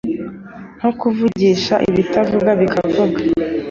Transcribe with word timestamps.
nko 0.77 0.91
kuvugisha 0.99 1.75
ibitavuga 1.89 2.49
bikavuga 2.61 3.19